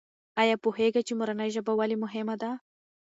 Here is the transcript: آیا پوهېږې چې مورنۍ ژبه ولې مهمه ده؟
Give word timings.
آیا 0.41 0.55
پوهېږې 0.63 1.01
چې 1.07 1.13
مورنۍ 1.19 1.49
ژبه 1.55 1.73
ولې 1.75 1.97
مهمه 2.03 2.35
ده؟ 2.41 2.51